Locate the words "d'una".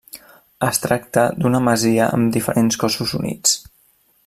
1.43-1.61